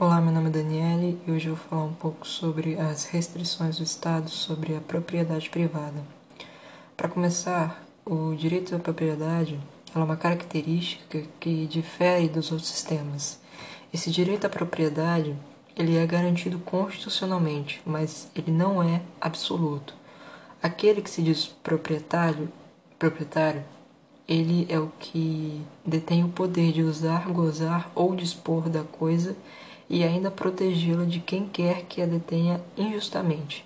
Olá, 0.00 0.20
meu 0.20 0.32
nome 0.32 0.46
é 0.46 0.52
Daniele 0.52 1.20
e 1.26 1.32
hoje 1.32 1.48
eu 1.48 1.56
vou 1.56 1.64
falar 1.68 1.82
um 1.82 1.92
pouco 1.92 2.24
sobre 2.24 2.78
as 2.78 3.06
restrições 3.06 3.78
do 3.78 3.82
Estado 3.82 4.30
sobre 4.30 4.76
a 4.76 4.80
propriedade 4.80 5.50
privada. 5.50 6.04
Para 6.96 7.08
começar, 7.08 7.84
o 8.06 8.32
direito 8.36 8.76
à 8.76 8.78
propriedade 8.78 9.58
é 9.92 9.98
uma 9.98 10.16
característica 10.16 11.24
que 11.40 11.66
difere 11.66 12.28
dos 12.28 12.52
outros 12.52 12.68
sistemas. 12.68 13.40
Esse 13.92 14.08
direito 14.08 14.46
à 14.46 14.48
propriedade 14.48 15.36
ele 15.76 15.96
é 15.96 16.06
garantido 16.06 16.60
constitucionalmente, 16.60 17.82
mas 17.84 18.30
ele 18.36 18.52
não 18.52 18.80
é 18.80 19.02
absoluto. 19.20 19.94
Aquele 20.62 21.02
que 21.02 21.10
se 21.10 21.22
diz 21.22 21.48
proprietário, 21.48 22.48
proprietário, 23.00 23.64
ele 24.28 24.64
é 24.68 24.78
o 24.78 24.92
que 25.00 25.60
detém 25.84 26.22
o 26.22 26.28
poder 26.28 26.70
de 26.70 26.84
usar, 26.84 27.28
gozar 27.32 27.90
ou 27.96 28.14
dispor 28.14 28.68
da 28.68 28.84
coisa 28.84 29.34
e 29.88 30.04
ainda 30.04 30.30
protegê-la 30.30 31.04
de 31.04 31.20
quem 31.20 31.46
quer 31.46 31.82
que 31.82 32.02
a 32.02 32.06
detenha 32.06 32.60
injustamente. 32.76 33.64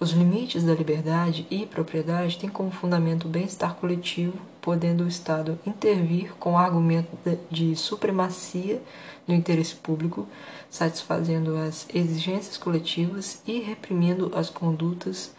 Os 0.00 0.12
limites 0.12 0.62
da 0.62 0.74
liberdade 0.74 1.44
e 1.50 1.66
propriedade 1.66 2.38
têm 2.38 2.48
como 2.48 2.70
fundamento 2.70 3.24
o 3.26 3.28
bem-estar 3.28 3.74
coletivo, 3.74 4.38
podendo 4.60 5.02
o 5.02 5.08
Estado 5.08 5.58
intervir 5.66 6.34
com 6.38 6.52
o 6.52 6.56
argumento 6.56 7.08
de 7.50 7.74
supremacia 7.74 8.80
do 9.26 9.34
interesse 9.34 9.74
público, 9.74 10.28
satisfazendo 10.70 11.56
as 11.56 11.86
exigências 11.92 12.56
coletivas 12.56 13.42
e 13.44 13.58
reprimindo 13.58 14.30
as 14.36 14.48
condutas 14.48 15.32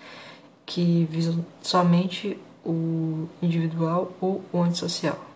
que 0.66 1.08
visam 1.10 1.46
somente 1.62 2.38
o 2.66 3.28
individual 3.42 4.12
ou 4.20 4.44
o 4.52 4.62
antissocial. 4.62 5.29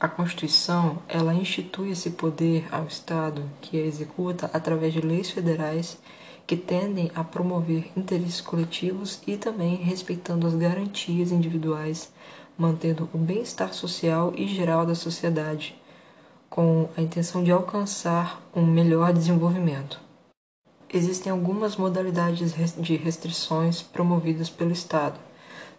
A 0.00 0.06
Constituição, 0.06 0.98
ela 1.08 1.34
institui 1.34 1.90
esse 1.90 2.10
poder 2.10 2.68
ao 2.70 2.86
Estado, 2.86 3.42
que 3.60 3.76
a 3.76 3.84
executa 3.84 4.48
através 4.52 4.92
de 4.92 5.00
leis 5.00 5.28
federais 5.28 5.98
que 6.46 6.56
tendem 6.56 7.10
a 7.16 7.24
promover 7.24 7.90
interesses 7.96 8.40
coletivos 8.40 9.20
e 9.26 9.36
também 9.36 9.74
respeitando 9.74 10.46
as 10.46 10.54
garantias 10.54 11.32
individuais, 11.32 12.12
mantendo 12.56 13.08
o 13.12 13.18
bem-estar 13.18 13.74
social 13.74 14.32
e 14.36 14.46
geral 14.46 14.86
da 14.86 14.94
sociedade, 14.94 15.76
com 16.48 16.88
a 16.96 17.02
intenção 17.02 17.42
de 17.42 17.50
alcançar 17.50 18.40
um 18.54 18.64
melhor 18.64 19.12
desenvolvimento. 19.12 20.00
Existem 20.88 21.32
algumas 21.32 21.76
modalidades 21.76 22.54
de 22.78 22.96
restrições 22.96 23.82
promovidas 23.82 24.48
pelo 24.48 24.70
Estado. 24.70 25.18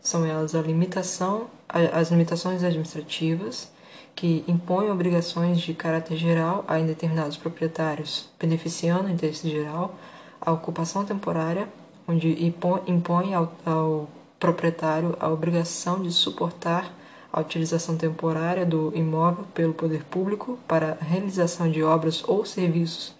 São 0.01 0.25
elas 0.25 0.53
a 0.53 0.61
limitação, 0.61 1.47
as 1.69 2.11
limitações 2.11 2.63
administrativas, 2.63 3.71
que 4.19 4.43
impõe 4.49 4.91
obrigações 4.91 5.61
de 5.61 5.73
caráter 5.73 6.17
geral 6.17 6.65
a 6.67 6.77
indeterminados 6.77 7.37
proprietários, 7.37 8.27
beneficiando 8.37 9.07
o 9.07 9.09
interesse 9.09 9.49
geral, 9.49 9.95
a 10.41 10.51
ocupação 10.51 11.05
temporária, 11.05 11.69
onde 12.05 12.53
impõe 12.85 13.33
ao, 13.33 13.53
ao 13.65 14.09
proprietário 14.37 15.15
a 15.21 15.29
obrigação 15.29 16.03
de 16.03 16.11
suportar 16.11 16.93
a 17.31 17.39
utilização 17.39 17.95
temporária 17.95 18.65
do 18.65 18.91
imóvel 18.93 19.45
pelo 19.53 19.73
poder 19.73 20.03
público 20.03 20.59
para 20.67 20.97
a 20.99 21.03
realização 21.05 21.71
de 21.71 21.81
obras 21.81 22.21
ou 22.27 22.45
serviços 22.45 23.15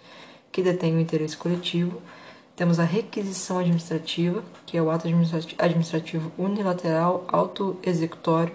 que 0.52 0.62
detêm 0.62 0.94
o 0.96 1.00
interesse 1.00 1.34
coletivo. 1.34 1.98
Temos 2.54 2.78
a 2.78 2.84
requisição 2.84 3.58
administrativa, 3.58 4.44
que 4.66 4.76
é 4.76 4.82
o 4.82 4.90
ato 4.90 5.08
administrativo 5.58 6.30
unilateral 6.36 7.24
autoexecutório 7.28 8.52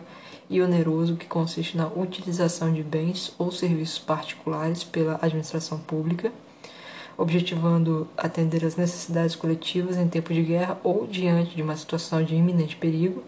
e 0.50 0.62
oneroso 0.62 1.16
que 1.16 1.26
consiste 1.26 1.78
na 1.78 1.88
utilização 1.88 2.72
de 2.72 2.84
bens 2.84 3.34
ou 3.38 3.52
serviços 3.52 4.00
particulares 4.00 4.84
pela 4.84 5.20
administração 5.22 5.80
pública, 5.80 6.32
objetivando 7.18 8.08
atender 8.18 8.64
às 8.66 8.76
necessidades 8.76 9.36
coletivas 9.36 9.98
em 9.98 10.08
tempo 10.08 10.34
de 10.34 10.42
guerra 10.42 10.80
ou 10.84 11.08
diante 11.08 11.56
de 11.56 11.62
uma 11.62 11.76
situação 11.78 12.24
de 12.24 12.36
iminente 12.36 12.76
perigo. 12.76 13.24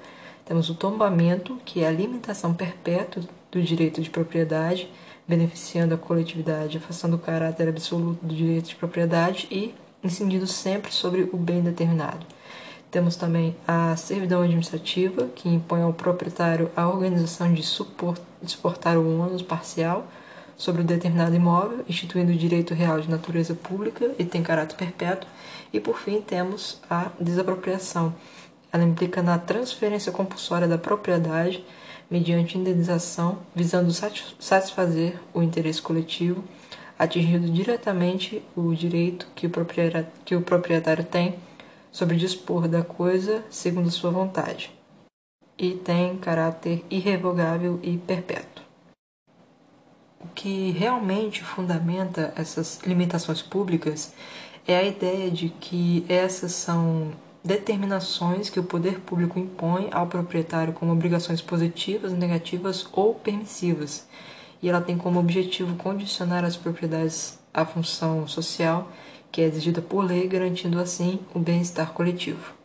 Temos 0.46 0.70
o 0.70 0.76
tombamento, 0.76 1.58
que 1.66 1.82
é 1.84 1.88
a 1.88 1.92
limitação 1.92 2.54
perpétua 2.54 3.24
do 3.52 3.62
direito 3.62 4.02
de 4.02 4.10
propriedade, 4.10 4.90
beneficiando 5.28 5.94
a 5.94 5.98
coletividade, 5.98 6.78
afastando 6.78 7.16
o 7.16 7.20
caráter 7.20 7.68
absoluto 7.68 8.26
do 8.26 8.34
direito 8.34 8.70
de 8.70 8.76
propriedade 8.76 9.48
e 9.52 9.74
incidindo 10.04 10.48
sempre 10.48 10.92
sobre 10.92 11.30
o 11.34 11.38
bem 11.38 11.62
determinado. 11.62 12.26
Temos 12.90 13.16
também 13.18 13.56
a 13.68 13.96
servidão 13.98 14.42
administrativa, 14.42 15.28
que 15.36 15.50
impõe 15.50 15.82
ao 15.82 15.94
proprietário 15.94 16.72
a 16.76 16.88
organização 16.88 17.54
de 17.54 17.62
suportar 17.62 18.98
o 18.98 19.20
ônus 19.20 19.42
parcial 19.42 20.08
sobre 20.56 20.82
o 20.82 20.86
determinado 20.86 21.36
imóvel, 21.36 21.84
instituindo 21.88 22.32
o 22.32 22.36
direito 22.36 22.74
real 22.74 23.00
de 23.00 23.10
natureza 23.10 23.54
pública 23.54 24.12
e 24.18 24.24
tem 24.24 24.42
caráter 24.42 24.76
perpétuo. 24.76 25.30
E 25.72 25.80
por 25.80 26.00
fim, 26.00 26.22
temos 26.22 26.82
a 26.90 27.12
desapropriação. 27.20 28.16
Ela 28.72 28.84
implica 28.84 29.22
na 29.22 29.38
transferência 29.38 30.12
compulsória 30.12 30.68
da 30.68 30.78
propriedade 30.78 31.64
mediante 32.10 32.58
indenização, 32.58 33.40
visando 33.54 33.92
satisfazer 33.92 35.20
o 35.34 35.44
interesse 35.44 35.82
coletivo, 35.82 36.44
atingindo 36.98 37.50
diretamente 37.50 38.42
o 38.56 38.74
direito 38.74 39.28
que 39.36 39.46
o 39.46 40.42
proprietário 40.42 41.04
tem 41.04 41.36
sobre 41.92 42.18
dispor 42.18 42.68
da 42.68 42.84
coisa 42.84 43.44
segundo 43.50 43.90
sua 43.90 44.12
vontade, 44.12 44.72
e 45.58 45.72
tem 45.72 46.18
caráter 46.18 46.86
irrevogável 46.90 47.80
e 47.82 47.98
perpétuo. 47.98 48.64
O 50.20 50.28
que 50.30 50.72
realmente 50.72 51.44
fundamenta 51.44 52.34
essas 52.36 52.80
limitações 52.86 53.42
públicas 53.42 54.14
é 54.68 54.78
a 54.78 54.84
ideia 54.84 55.32
de 55.32 55.50
que 55.50 56.06
essas 56.10 56.52
são 56.52 57.12
determinações 57.44 58.50
que 58.50 58.60
o 58.60 58.64
poder 58.64 59.00
público 59.00 59.40
impõe 59.40 59.88
ao 59.92 60.08
proprietário 60.08 60.74
como 60.74 60.92
obrigações 60.92 61.42
positivas, 61.42 62.12
negativas 62.12 62.86
ou 62.92 63.16
permissivas, 63.16 64.06
e 64.62 64.68
ela 64.68 64.82
tem 64.82 64.98
como 64.98 65.20
objetivo 65.20 65.76
condicionar 65.76 66.44
as 66.44 66.58
propriedades 66.58 67.40
à 67.54 67.66
função 67.66 68.28
social 68.28 68.92
que 69.32 69.42
é 69.42 69.46
exigida 69.46 69.82
por 69.82 70.04
lei, 70.04 70.28
garantindo 70.28 70.80
assim 70.80 71.20
o 71.34 71.40
bem-estar 71.40 71.94
coletivo. 71.94 72.57